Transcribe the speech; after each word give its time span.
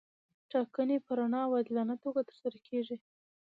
ټاکنې 0.51 0.97
په 1.05 1.11
رڼه 1.17 1.39
او 1.45 1.51
عادلانه 1.57 1.95
توګه 2.03 2.21
ترسره 2.29 2.57
کیږي. 2.67 2.97